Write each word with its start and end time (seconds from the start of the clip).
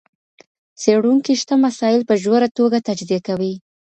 څېړونکي 0.81 1.33
شته 1.41 1.53
مسایل 1.65 2.01
په 2.09 2.13
ژوره 2.21 2.47
توګه 2.57 2.77
تجزیه 2.87 3.19
کوي. 3.27 3.53